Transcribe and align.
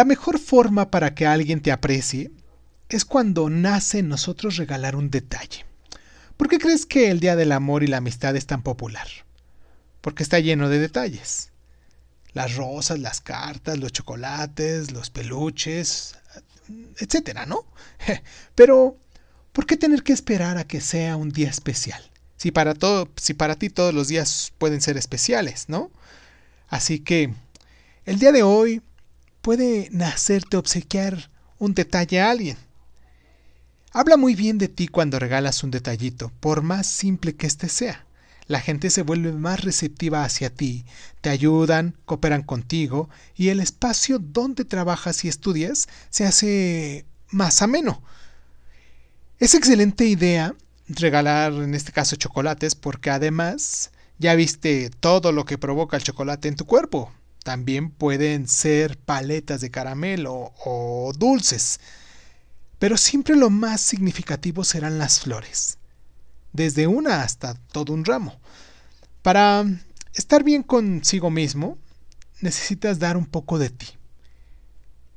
La 0.00 0.06
mejor 0.06 0.38
forma 0.38 0.90
para 0.90 1.14
que 1.14 1.26
alguien 1.26 1.60
te 1.60 1.70
aprecie 1.70 2.30
es 2.88 3.04
cuando 3.04 3.50
nace 3.50 3.98
en 3.98 4.08
nosotros 4.08 4.56
regalar 4.56 4.96
un 4.96 5.10
detalle. 5.10 5.66
¿Por 6.38 6.48
qué 6.48 6.56
crees 6.56 6.86
que 6.86 7.10
el 7.10 7.20
Día 7.20 7.36
del 7.36 7.52
Amor 7.52 7.82
y 7.82 7.86
la 7.86 7.98
Amistad 7.98 8.34
es 8.34 8.46
tan 8.46 8.62
popular? 8.62 9.06
Porque 10.00 10.22
está 10.22 10.38
lleno 10.40 10.70
de 10.70 10.78
detalles. 10.78 11.50
Las 12.32 12.56
rosas, 12.56 12.98
las 12.98 13.20
cartas, 13.20 13.78
los 13.78 13.92
chocolates, 13.92 14.90
los 14.90 15.10
peluches, 15.10 16.16
etcétera, 16.96 17.44
¿no? 17.44 17.66
Pero, 18.54 18.96
¿por 19.52 19.66
qué 19.66 19.76
tener 19.76 20.02
que 20.02 20.14
esperar 20.14 20.56
a 20.56 20.64
que 20.64 20.80
sea 20.80 21.18
un 21.18 21.28
día 21.28 21.50
especial? 21.50 22.02
Si 22.38 22.52
para, 22.52 22.72
todo, 22.72 23.10
si 23.16 23.34
para 23.34 23.56
ti 23.56 23.68
todos 23.68 23.92
los 23.92 24.08
días 24.08 24.54
pueden 24.56 24.80
ser 24.80 24.96
especiales, 24.96 25.66
¿no? 25.68 25.90
Así 26.68 27.00
que, 27.00 27.34
el 28.06 28.18
día 28.18 28.32
de 28.32 28.42
hoy 28.42 28.80
puede 29.40 29.88
nacerte 29.92 30.56
obsequiar 30.56 31.30
un 31.58 31.74
detalle 31.74 32.20
a 32.20 32.30
alguien 32.30 32.56
Habla 33.92 34.16
muy 34.16 34.36
bien 34.36 34.58
de 34.58 34.68
ti 34.68 34.86
cuando 34.86 35.18
regalas 35.18 35.64
un 35.64 35.72
detallito, 35.72 36.30
por 36.38 36.62
más 36.62 36.86
simple 36.86 37.34
que 37.34 37.48
éste 37.48 37.68
sea. 37.68 38.06
La 38.46 38.60
gente 38.60 38.88
se 38.88 39.02
vuelve 39.02 39.32
más 39.32 39.64
receptiva 39.64 40.22
hacia 40.22 40.48
ti, 40.50 40.84
te 41.20 41.28
ayudan, 41.28 41.96
cooperan 42.04 42.42
contigo 42.42 43.08
y 43.34 43.48
el 43.48 43.58
espacio 43.58 44.20
donde 44.20 44.64
trabajas 44.64 45.24
y 45.24 45.28
estudias 45.28 45.88
se 46.08 46.24
hace 46.24 47.04
más 47.30 47.62
ameno. 47.62 48.00
Es 49.40 49.56
excelente 49.56 50.04
idea 50.06 50.54
regalar 50.86 51.52
en 51.52 51.74
este 51.74 51.90
caso 51.90 52.14
chocolates 52.14 52.76
porque 52.76 53.10
además 53.10 53.90
ya 54.18 54.36
viste 54.36 54.90
todo 55.00 55.32
lo 55.32 55.44
que 55.44 55.58
provoca 55.58 55.96
el 55.96 56.04
chocolate 56.04 56.46
en 56.46 56.56
tu 56.56 56.64
cuerpo. 56.64 57.12
También 57.42 57.90
pueden 57.90 58.48
ser 58.48 58.98
paletas 58.98 59.60
de 59.60 59.70
caramelo 59.70 60.52
o 60.64 61.12
dulces. 61.16 61.80
Pero 62.78 62.96
siempre 62.96 63.36
lo 63.36 63.50
más 63.50 63.80
significativo 63.80 64.64
serán 64.64 64.98
las 64.98 65.20
flores, 65.20 65.78
desde 66.52 66.86
una 66.86 67.22
hasta 67.22 67.54
todo 67.54 67.92
un 67.92 68.04
ramo. 68.04 68.40
Para 69.22 69.64
estar 70.14 70.44
bien 70.44 70.62
consigo 70.62 71.30
mismo, 71.30 71.78
necesitas 72.40 72.98
dar 72.98 73.16
un 73.16 73.26
poco 73.26 73.58
de 73.58 73.70
ti. 73.70 73.86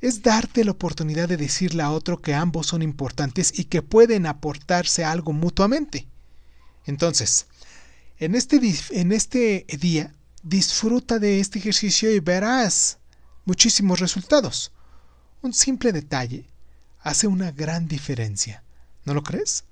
Es 0.02 0.22
darte 0.22 0.66
la 0.66 0.72
oportunidad 0.72 1.30
de 1.30 1.38
decirle 1.38 1.84
a 1.84 1.92
otro 1.92 2.22
que 2.22 2.34
ambos 2.34 2.68
son 2.68 2.82
importantes 2.82 3.58
y 3.58 3.66
que 3.66 3.82
pueden 3.82 4.26
aportarse 4.26 5.06
algo 5.06 5.32
mutuamente. 5.32 6.08
Entonces, 6.86 7.48
en 8.18 8.36
este, 8.36 8.60
en 8.92 9.14
este 9.14 9.66
día, 9.80 10.14
disfruta 10.44 11.18
de 11.20 11.40
este 11.40 11.60
ejercicio 11.60 12.12
y 12.12 12.20
verás 12.20 13.00
muchísimos 13.46 14.00
resultados. 14.00 14.72
Un 15.42 15.54
simple 15.54 15.92
detalle 15.92 16.46
hace 17.02 17.28
una 17.28 17.52
gran 17.52 17.88
diferencia. 17.88 18.64
¿No 19.06 19.14
lo 19.14 19.24
crees? 19.24 19.66